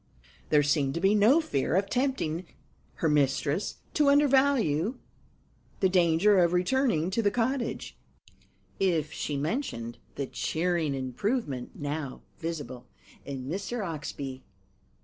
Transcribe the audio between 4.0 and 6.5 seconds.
undervalue the danger